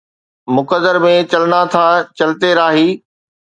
[0.55, 1.85] مقدر مين چلنا ٿا
[2.17, 2.87] چلتي راهي